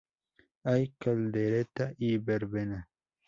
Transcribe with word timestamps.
Hay 0.63 0.95
caldereta 0.97 1.93
y 1.95 2.17
verbena. 2.17 2.89